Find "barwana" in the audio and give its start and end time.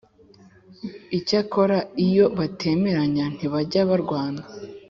3.89-4.43